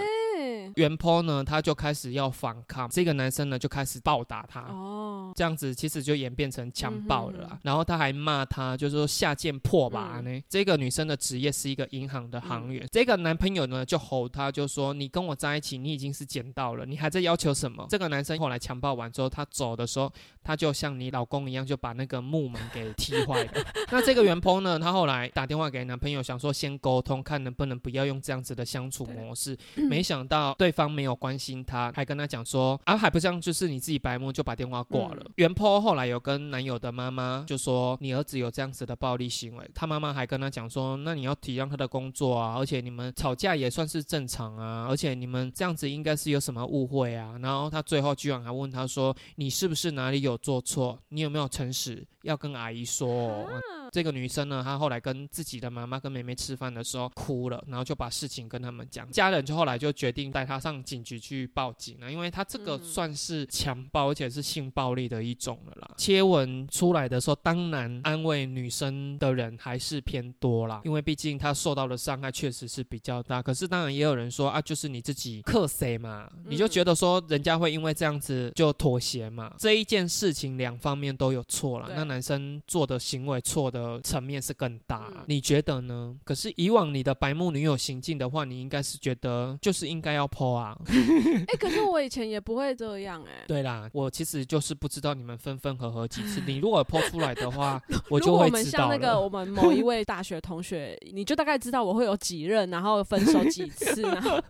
[0.63, 4.61] 哎，袁坡呢，他就开始要反抗，这个男生呢就开始暴打他。
[4.61, 7.49] 哦，这样子其实就演变成强暴了啦。
[7.51, 10.43] 嗯然后他还骂他，就是说下贱破吧嗯呢。
[10.49, 17.85] 这个女生的职业是一个银行的行员，这个男朋友呢就吼他，就说你跟我在一起，你已经是捡到了，你还在要求什么？
[17.89, 20.11] 这个男生后来强暴完之后，他走的时候，
[20.43, 23.51] 他就像你老公一样，就把那个木门给踢坏了。
[23.91, 29.57] 那这个袁坡呢，他后来打电话给男朋友，想说先沟通，看能不能不要用这样子的相处模式。
[29.89, 35.17] 没想到对方没有关心她，还跟她讲说啊，还不像就是你自己白目就把电话挂了。
[35.25, 47.35] 嗯袁坡后来有跟男友的妈妈就说，你儿子有这样子的暴力行为，他妈妈还跟他讲说，那你要体谅他的工作啊，而且你们吵架也算是正常啊，而且你们这样子应该是有什么误会啊。
[47.41, 50.99] 然后他最后居然还问他说，你是不是哪里有做错？
[51.09, 52.05] 你有没有诚实？
[52.21, 53.47] 要跟阿姨说哦。
[53.91, 65.91] 这个女生呢，她后来跟自己的妈妈跟妹妹吃饭的时候哭了，然后就把事情跟他们讲，家人就后来就决定带她上警局去报警了，因为他这个嗯算是强暴，而且是性暴力的一种了啦。
[65.97, 73.41] 贴文出来的时候，当然安慰女生的人还是偏多啦，因为毕竟他受到的伤害确实是比较大。
[73.41, 79.53] 可是当然也有人说啊，就是你自己克谁嘛，你就觉得说人家会因为这样子就妥协嘛？
[79.57, 86.15] 这一件事情两方面都有错了，那男生做的行为错的层面是更大，嗯你觉得呢？
[86.23, 90.77] 可是以往你的白目女友行径的话，你应该是觉得就是应该要 PO 啊。
[91.47, 99.13] 哎、可是我以前也不会这样哎、对啦，我其实就是不知道你们分分合合几次， 你如果有 PO 出来的话， 我就会知道我们像那个。
[99.13, 104.41] 我们某一位大学同学，你就大概知道我会有几任，然后分手几次，然后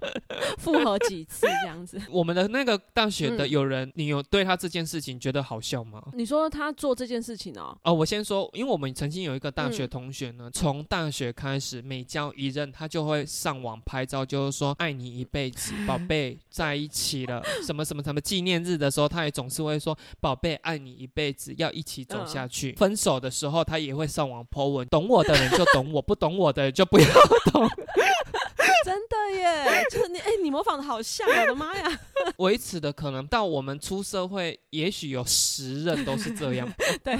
[0.57, 2.01] 复合几次这样子。
[2.09, 6.01] 我们的那个大学的嗯有人，你有对他这件事情觉得好笑吗？
[6.13, 22.73] 你说他做这件事情哦、哦，我先说，因为我们曾经有一个大学嗯同学呢，从大学开始，每交一任，他就会上网拍照，就是说爱你一辈子，宝贝在一起了， 什么什么什么纪念日的时候，他也总是会说宝贝爱你一辈子，要一起走下去。
[22.73, 27.07] 分手的时候，他也会上网 po 文，懂我的人就懂我，不懂我的人就不要
[27.51, 27.69] 懂。
[28.85, 31.99] 真的耶，就是你哎、你模仿的好像，我的妈呀！
[32.37, 36.71] 维持的可能到我们出社会，也许有十任都是这样。
[37.03, 37.17] 对，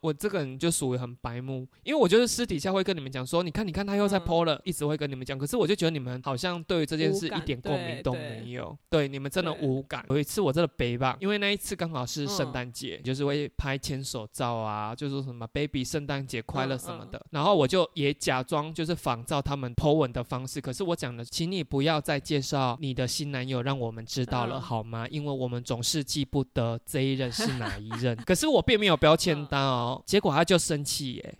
[0.00, 5.36] 我这个人就属于很白目，因为我就是私底下会跟你们讲说，你看，你看他又在嗯 PO 了，一直会跟你们讲。
[5.38, 10.04] 可是我就觉得你们好像对于这件事一点共鸣都没有，对你们真的无感。
[10.10, 17.20] 有一次我真的北吧，因为那一次刚好是圣嗯诞节，就是会拍牵手照啊，就说什么 baby 圣诞节快乐嗯什么的。
[17.30, 25.06] 然后我就也假装就是仿照他们 PO 文的方式，可是我讲的，请你不要再介绍你的新男友让我们知道了、嗯好吗？
[25.10, 28.16] 因为我们总是记不得这一任是哪一任。
[28.26, 31.38] 可是我并没有标签嗯单哦，结果他就生气耶。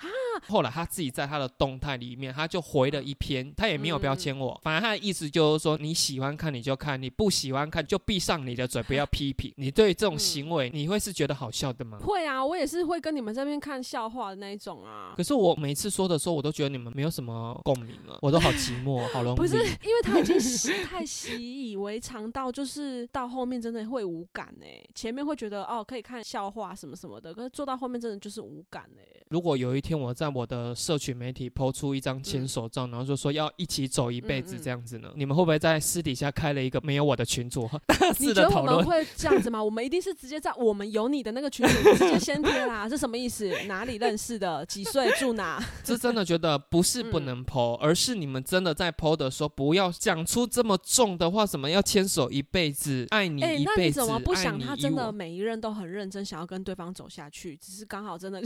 [0.48, 9.52] 后来他自己在他的动态里面，他就回了一篇，他也没有标签我，反正他的意思就是说，你喜欢看你就看，你不喜欢看就闭上你的嘴，不要批评。
[9.56, 11.98] 你对这种行为，你会是觉得好笑的吗？
[12.02, 15.14] 会啊，我也是会跟你们这边看笑话的那一种啊。
[15.16, 19.34] 可是我每次说的时候，我都觉得你们没有什么共鸣了，我都好寂寞，好 lonely。
[19.34, 38.84] 不是，因为他已经习太习以为常到，就是到后面真的会无感哎、前面会觉得哦可以看笑话什么什么的，可是做到后面真的就是无感哎、如果有一天我在我的社群媒体抛出一张牵手照，然后就说要一起走一辈子这样子呢，你们会不会在私底下开了一个没有我的群组， 大你肆觉得我们的讨论？
[38.86, 39.62] 会这样子吗？
[39.62, 43.50] 我们一定是直接在我们有你的那个群组直接先贴啦， 是什么意思？
[43.66, 44.64] 哪里认识的？
[44.66, 45.10] 几岁？
[45.18, 45.62] 住哪？
[45.82, 58.42] 这真的觉得不是不能抛，而是你们真的在抛的时候，不要讲出这么重的话，什么要牵手一辈子，爱你哎、一辈子，那你怎么不想他真的每一任都很认真，想要跟对方走下去，只是刚好真的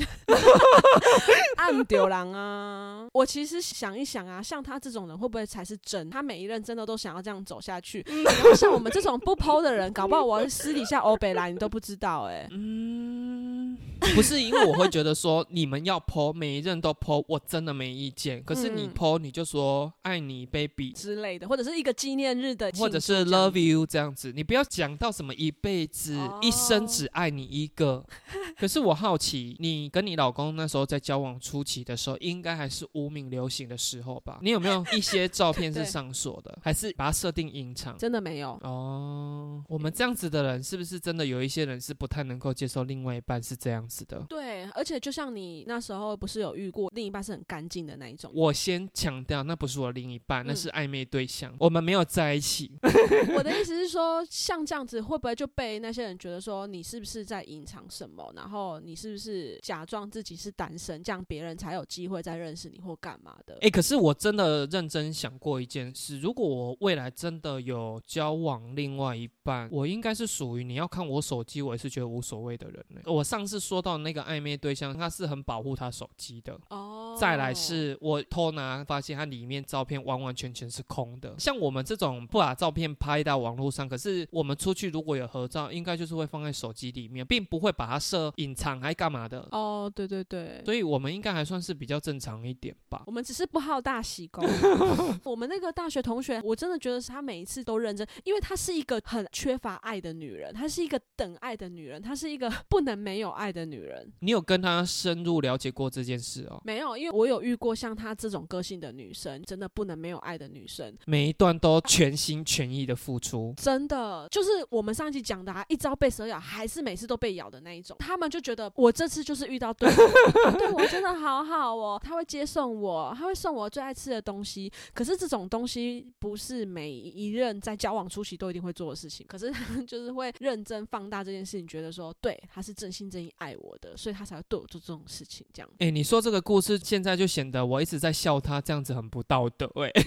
[1.71, 3.07] 暗丢人啊？
[3.13, 6.09] 我其实想一想啊， 像他这种人会不会才是真？
[6.09, 13.60] 他每一任真的都想要这样走下去，然后像我们这种不剖的人，搞不好我私底下欧北来你都不知道哎、嗯，
[14.15, 18.43] 不是因为我会觉得说你们要剖，每一任都剖，我真的没意见。
[18.43, 28.05] 可是你嗯剖，你就说爱你，baby，之类的，或者是一个纪念日的或者是 love you 这样子，你不要讲到什么一辈子、一生哦只爱你一个。
[28.59, 34.39] 可是我好奇，你跟你老公那时候在交往初期的时候，应该还是无名流行的时候吧？
[34.43, 37.97] 你有没有一些照片是上锁的， 还是把它设定隐藏？
[37.99, 38.59] 真的没有。
[38.63, 44.19] 哦，我们这样子的人，是不是真的有一些人是不太能够接受另外一半是这样子的？
[44.29, 52.73] 对，而且就像你那时候不是有遇过另一半是很干净的那一种，我先强调，那不是我另一半，那嗯是暧昧对象，我们没有在一起。
[53.37, 58.33] 我的意思是说，像这样子会不会就被那些人觉得说你是不是在隐藏什么？
[58.35, 63.57] 然然后你是不是假装自己是单身，这样别人才有机会再认识你或干嘛的？
[63.61, 73.01] 哎、可是我真的认真想过一件事，如果我未来真的有交往另外一半，我应该是属于你要看我手机，我也是觉得无所谓的人呢。
[73.05, 76.57] 我上次说到那个暧昧对象，他是很保护他手机的。
[76.69, 81.35] 哦，再来是我偷拿，发现他里面照片完完全全是空的。
[81.39, 89.49] 像我们这种不把照片拍到网络上，可是我们出去如果有合照，应该就是会放在手机里面，并不会把它设隐藏还干嘛的。
[89.51, 90.63] 哦，对对对。
[90.65, 93.03] 所以我们应该还算是比较正常一点吧。
[93.07, 94.47] 我们只是不好大喜功。
[95.25, 104.13] 我们那个大学同学，我真的觉得是她每一次都认真，因为她是一个很缺乏爱的女人，她是一个等爱的女人，她是一个不能没有爱的女人。
[104.19, 106.61] 你有跟她深入了解过这件事哦？
[106.65, 110.93] 没有，因为我有遇过像她这种个性的女生，真的不能没有爱的女生。
[111.07, 113.55] 每一段都全心全意的付出。
[113.57, 117.97] 真的就是我们上一集讲的、啊，一朝被蛇咬，还是每次都被咬的那一种。
[118.01, 119.89] 他们就觉得我这次就是遇到对
[120.59, 124.73] 对我真的好好哦，他会接送我，他会送我最爱吃的东西。
[124.93, 129.25] 可是这种东西不是每一任在交往初期都一定会做的事情。
[129.29, 135.47] 可是他就是会认真放大这件事情，觉得说对他是真心真意爱我的，所以他才会对我做这种事情。
[135.53, 139.91] 这样，哎、你说这个故事，现在就显得我一直在笑他，这样子很不道德、哎，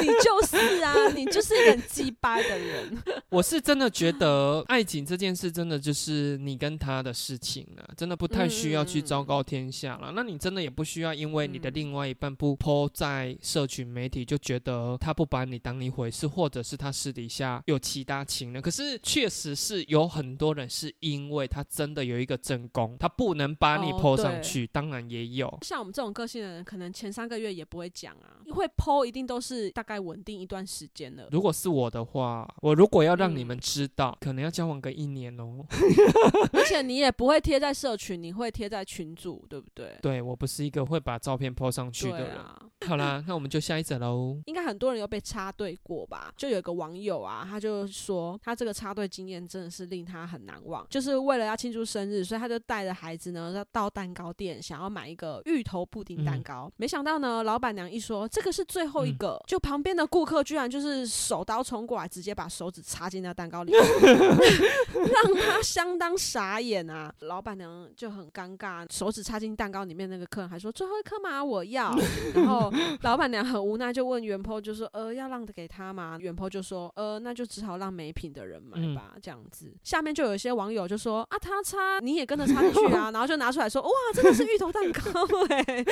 [0.00, 3.02] 你就是啊， 你就是一个鸡巴的人。
[3.30, 10.12] 我是真的觉得爱情这件事，真的就是你跟他的事情啊，真的不太需要去昭告天下了。
[10.14, 18.62] 那你真的也不需要因为你的嗯另外一半不 po 在社群媒体，就觉得他不把你当一回事，或者是他私底下有其他情人。
[18.62, 25.58] 可是确实是有很多人是因为他真的有一个正宫，他不能把你哦 po 对上去，当然也有。
[25.62, 31.28] 像我们这种个性的人，可能前三个月也不会讲啊，会剖一定都是大概稳定一段时间了。
[31.30, 35.64] 如果是我的话，我如果要让你嗯们知道，可能要交往个一年哦。
[36.52, 39.96] 而且你也不会贴在社群，你会贴在群组，对不对？
[40.02, 42.36] 对我不是一个会把照片 po 上去的人。
[42.36, 44.40] 啊，好啦，那我们就下一则喽。
[44.46, 46.32] 应该很多人有被插队过吧？
[46.36, 50.86] 就有一个网友啊，他就说他这个插队经验真的是令他很难忘。
[50.88, 56.70] 就是为了要庆祝生日，所以他就带着孩子呢到蛋糕店，想要买一个芋头布丁蛋糕。
[56.76, 63.82] 没想到呢，老板娘一说这个是最后一个，就旁边的顾客居然就是手刀冲过来，直接把手指插进那蛋糕里面，
[64.94, 67.12] 让他相当傻眼啊！
[67.20, 71.94] 老板娘就很尴尬，手指插进蛋糕里面，那个客人还说最后一颗嘛，我要。
[72.34, 72.72] 然后
[73.02, 76.16] 老板娘很无奈，就问袁坡，就说呃要让给他吗？
[76.20, 79.74] 袁坡就说呃那就只好让没品的人买吧，这样子。
[79.82, 85.84] 下面就有一些网友就说啊他插你也跟着插进去啊，然后就拿出来说哇真的是芋头蛋糕哎、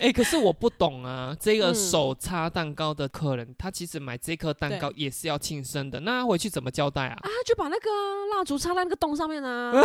[0.00, 7.16] 哎、可是我不懂啊，这个嗯手插蛋糕的客人，他其实买这颗蛋糕也是要庆生的，那他回去怎么交代啊？
[7.22, 9.72] 啊就把那个啊蜡烛插在那个洞上面啊。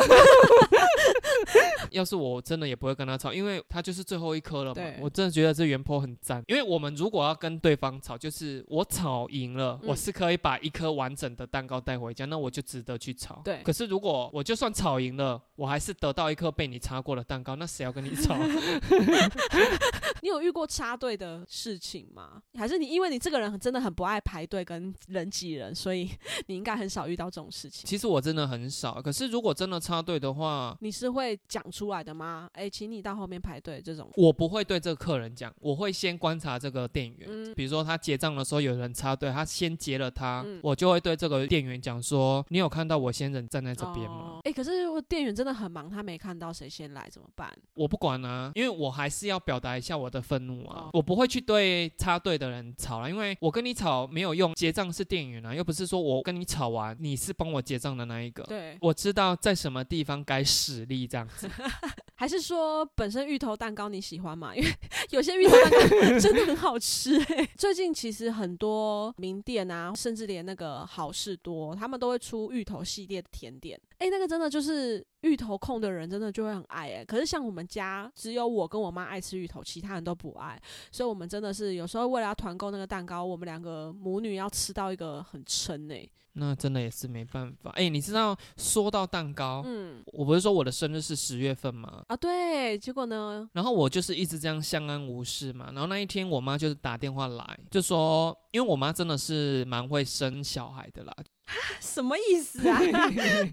[1.91, 4.97] 要是我真的也不会跟他吵，因为他就是最后一颗了嘛对。
[4.99, 13.41] 我真的觉得这原坡很赞，因为我们如果要跟对方吵，就是我吵赢了，嗯我是可以把一颗完整的蛋糕带回家，那我就值得去吵。
[13.43, 18.35] 对可是如果我就算吵赢了，我还是得到一颗被你插过的蛋糕，那谁要跟你吵？
[20.21, 22.41] 你有遇过插队的事情吗？
[22.55, 26.09] 还是你因为你这个人真的很不爱排队跟人挤人，所以
[26.47, 27.87] 你应该很少遇到这种事情？
[27.87, 32.49] 其实我真的很少，可是如果真的插队的话，你是会讲出来的吗？
[32.53, 34.09] 哎、请你到后面排队这种。
[34.15, 37.27] 我不会对这个客人讲，我会先观察这个店员。
[37.29, 47.51] 嗯比如说他结账的时候有人插队，他先结了他，嗯我就会对这个店员讲说：“你有看到我先人站在这边吗？”哦哎、可是我店员真的很忙，他没看到谁先来怎么办？
[47.73, 58.43] 我不管啊，因为我还是要表达一下我的愤怒啊哦，我不会去对插队的人吵了，因为我跟你吵没有用，结账是店员啊，又不是说我跟你吵完你是帮我结账的那一个。
[58.43, 61.49] 对，我知道在什么地方该使力这样子，
[62.15, 64.53] 还是说本身芋头蛋糕你喜欢吗？
[64.55, 64.69] 因为
[65.11, 65.77] 有些芋头蛋糕
[66.19, 73.79] 真的很好吃哎、最近其实很多名店啊，甚至连那个好事多，他们都会出芋头系列的甜点。
[73.97, 80.61] 哎、那个真的就是芋头控的人真的就会很爱哎、可是像我们家只有我跟我妈爱吃芋头，其他人都不爱，
[80.91, 86.07] 所以我们真的是有时候为了要团购那个蛋糕，我们两个母女要吃到一个很撑哎、
[86.37, 87.71] 那真的也是没办法。
[87.71, 92.03] 哎、你知道说到蛋糕，嗯我不是说我的生日是十月份吗？
[92.07, 93.49] 啊对，结果呢？
[93.53, 95.67] 然后我就是一直这样相安无事嘛。
[95.71, 101.15] 然后那一天我妈就是打电话来，就说，因为我妈真的是蛮会生小孩的啦，
[101.79, 102.79] 什么意思啊？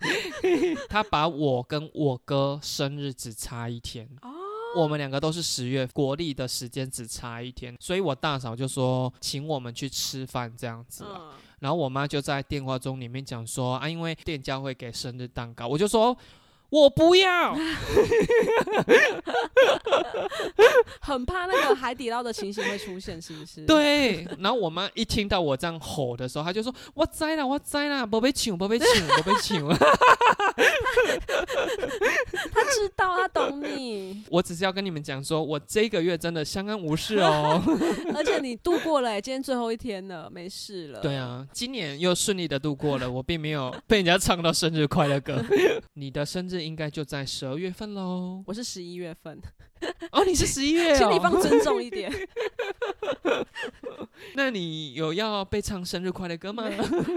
[0.91, 4.09] 她把我跟我哥生日只差一天。
[4.23, 4.31] 哦，
[4.77, 11.33] 我们两个都是十月，国历的时间只差一天，所以我大嫂就说请我们去吃饭这样子啊。
[11.33, 16.17] 嗯然后我妈就在电话中里面讲说啊，因为店家会给生日蛋糕，我就说
[16.71, 17.55] 我不要，
[21.13, 24.27] 很怕那个海底捞的情形会出现，是不是？， 对。
[24.39, 29.69] 然后我妈一听到我这样吼的时候，她就说我栽了，我栽了，不被抢，不被抢，不被抢。
[32.53, 37.63] 他知道，他懂你， 我只是要跟你们讲说，我这个月真的相安无事哦。
[38.15, 41.01] 而且你度过了欸，今天最后一天了，没事了。
[41.01, 45.43] 对，啊，今年又顺利的度过了，我并没有被人家唱到生日快乐歌。
[45.95, 48.43] 你的生日应该就在十二月份喽。
[48.47, 49.41] 我是十一月份，
[50.13, 51.21] 哦，你是十一月请你哦。
[51.23, 52.13] 放尊重一点。
[54.35, 56.65] 那你有要被唱生日快乐歌吗？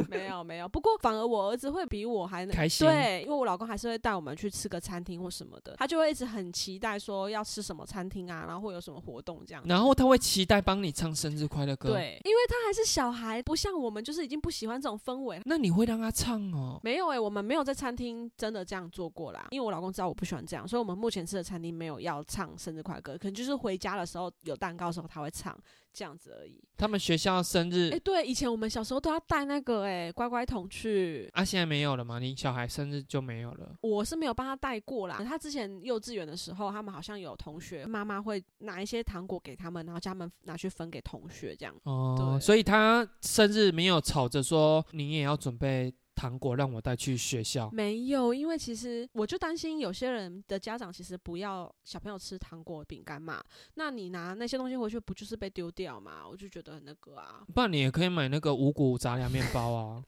[0.09, 9.63] 没有没有，不过反而我儿子会比我还开心对，因为我老公还是会带我们去吃个餐厅或什么的，他就会一直很期待说要吃什么餐厅啊，然后会有什么活动这样。
[9.68, 15.39] 然后他会期待帮你唱生日快乐歌。，对，因为他还是小孩，不像我们就是已经不喜欢这种氛围。
[15.45, 16.80] 那你会让他唱哦？
[16.84, 25.58] 没有诶、我们没有在餐厅真的这样做过啦，因为我老公知道我不喜欢这样，所以我们目前吃的餐厅没有要唱生日快歌，可能就是回家的时候有蛋糕的时候他会唱
[25.93, 26.62] 这样子而已。
[26.78, 32.20] 他们学校生日诶、对，以前我们小时候都要带那个诶、乖乖桶去，啊，现在没有了吗？
[32.20, 33.76] 你小孩生日就没有了。
[33.82, 35.24] 我是没有帮他带过啦。
[35.26, 41.74] 他之前幼稚园的时候，他们好像有同学妈妈会拿一些糖果给他们，然后叫他们拿去分给同学这样。
[41.84, 47.70] 哦，对所以他生日没有吵着说你也要准备糖果让我带去学校。
[47.72, 53.43] 没有，因为其实我就担心有些人的家长其实不要小朋友吃糖果、饼干嘛，
[53.76, 56.28] 那你拿那些东西回去不就是被丢掉嘛？
[56.30, 57.41] 我就觉得很那个啊。
[57.53, 60.03] 不然你也可以买那个五谷杂粮面包啊，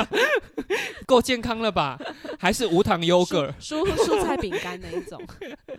[1.06, 1.98] 够健康了吧？
[2.38, 3.54] 还是无糖 yogurt？
[3.58, 5.20] 蔬蔬菜饼干那一种，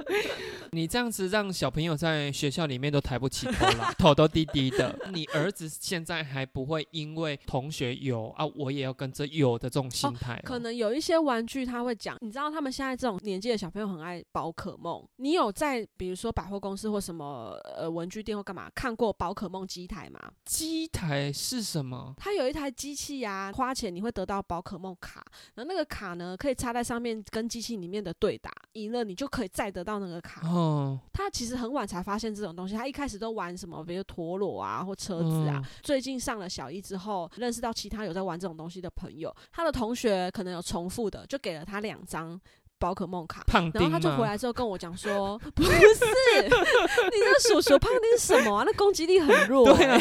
[0.72, 4.98] 你这样子让小朋友在学校里面都抬不起头了， 头都低低的。
[5.12, 15.04] 你儿子现在还不会因为同学有啊，我也要跟着有的这种心态、哦可能有一些玩具他会讲，你知道他们现在这种年纪的小朋友很爱宝可梦。
[15.18, 20.20] 你有在比如说百货公司或什么呃文具店或干嘛看过宝可梦机台吗？
[20.46, 22.14] 机台是什么？
[22.18, 25.24] 它有一台机器啊，花钱你会得到宝可梦卡，
[25.56, 30.48] 然后那个卡呢可以插在上面跟机器里面的对打，赢了你就可以再得到那个卡。
[30.48, 35.62] 哦，他其实很晚才发现这种东西，他一开始都玩什么，比如陀螺啊或车子啊。
[35.64, 42.40] 嗯最近上了小一之后，认识到其他有在玩这种东西的朋友，他的同学可能有重复的，就给了他两张
[42.82, 43.44] 宝可梦卡。
[43.46, 44.26] 胖然后他就回？
[44.32, 48.64] 来之后跟我讲说：“不是，你那叔叔胖丁是什么啊？
[48.66, 49.98] 那攻击力很弱、 对啊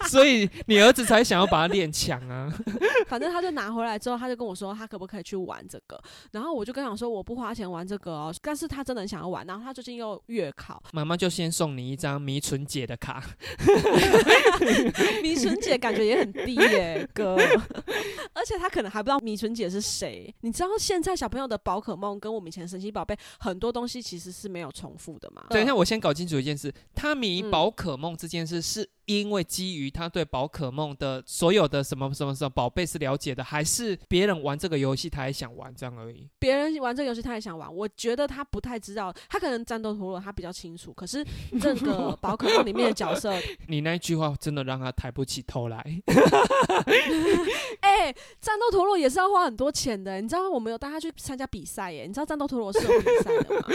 [0.00, 2.52] 欸。，所以你儿子才想要把它练强啊。
[3.08, 5.98] 反正他就拿回来之后，他就跟我说他可不可以去玩这个。
[6.32, 9.46] 然后我就跟他讲说我不花钱玩这个哦，但是他真的很想要玩。
[9.46, 13.24] 然后他最近又月考，妈妈就先送你一张迷纯姐的卡，
[15.22, 17.36] 迷纯姐感觉也很低耶、哥。
[18.34, 20.32] 而且他可能还不知道迷纯姐是谁。
[20.42, 25.44] 你知道现在小朋友的宝可梦跟我们以前神奇宝贝很多东西其实是没有重复的嘛？
[25.48, 28.88] 等一下，我先搞清楚一件事：他迷嗯宝可梦这件事，是
[29.18, 36.28] 因为基于他对宝可梦的所有的什么什么什么宝贝是了解的，还是别人玩这个游戏他也想玩这样而已？
[36.38, 41.24] 别人玩这个游戏他也想玩，我觉得他不太知道，他可能战斗陀螺他比较清楚，可是
[41.60, 43.34] 这个宝可梦里面的角色，
[43.66, 45.84] 你那一句话真的让他抬不起头来。
[47.80, 53.66] 哎、战斗陀螺也是要花很多钱的，你知道我们有带他去参加比赛耶，你知道战斗陀螺是有比赛的吗？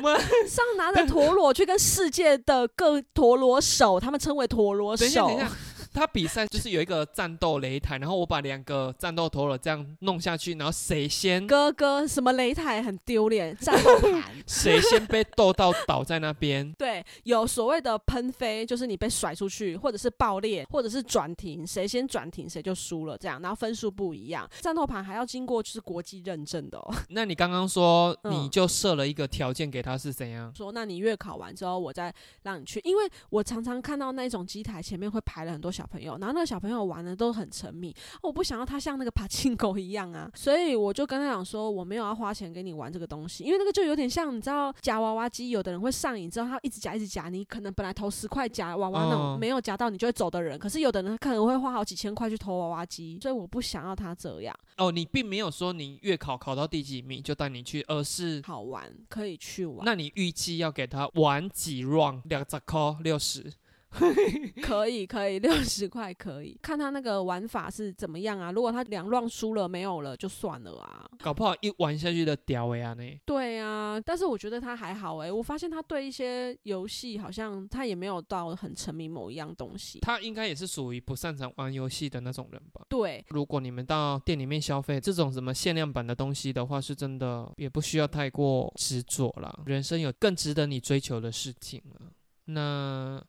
[0.02, 5.40] 妈上拿着陀螺去跟世界的各陀螺手，他们称为陀螺等一下，手等一。
[5.40, 5.50] 下，
[5.92, 14.32] 他比赛就是有一个战斗擂台，然后我把两个战斗陀螺这样弄下去，然后谁先哥哥，什么擂台很丢脸，战斗盘。
[14.46, 16.72] 谁先被斗到倒在那边。
[16.78, 24.48] 对，有所谓的喷飞，就是你被甩出去，或者是爆裂，或者是转停，谁先转停谁就输了，这样，然后分数不一样。
[24.60, 26.94] 战斗盘还要经过就是国际认证的哦。
[27.10, 30.52] 那你刚刚说嗯你就设了一个条件给他是怎样？
[30.54, 32.12] 说，那你月考完之后，我再
[32.42, 49.36] 让你去，因为我常常看到那种机台前面会排了很多小朋友，然后那个小朋友玩的都很沉迷，我不想要他像那个爬进狗一样啊，所以我就跟他讲说，我没有要花钱给你玩这个东西，因为那个就有点像你知道夹娃娃机，有的人会上瘾之后，他一直夹一直夹，你可能本来投十块夹娃娃那种、哦。
[49.40, 59.84] 没有夹到你就会走的人，可是有的人可能会花好几千块去投娃娃机，所以我不想要他这样，哦，你并没有说你月考考到第几名就带你去，而是好玩可以去玩。
[59.84, 63.50] 那你预计要给他玩几 round 两十块六十，
[63.90, 68.52] 可以可以，六十块可以，看他那个玩法是怎么样啊？
[68.52, 71.08] 如果他两乱输了没有了就算了啊。
[71.22, 73.02] 搞不好一玩下去的屌呀呢。
[73.26, 79.98] 对啊，但是我觉得他还好哎，我发现他对一些游戏好像他也没有到很沉迷某一样东西。
[80.00, 82.86] 他应该也是属于不擅长玩游戏的那种人吧？
[82.88, 89.62] 对，如果你们到店里面消费这种什么限量版的东西的话，是真的也不需要太过执着了。
[89.66, 92.12] 人生有更值得你追求的事情了。
[92.46, 93.22] 那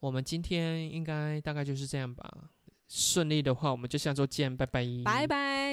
[0.00, 2.50] 我们今天应该大概就是这样吧。
[2.88, 5.72] 顺利的话，我们就下周见，拜拜，拜拜。